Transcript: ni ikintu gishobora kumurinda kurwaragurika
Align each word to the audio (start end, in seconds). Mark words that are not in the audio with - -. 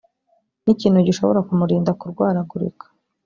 ni 0.63 0.69
ikintu 0.75 0.99
gishobora 1.07 1.45
kumurinda 1.47 1.91
kurwaragurika 1.99 2.85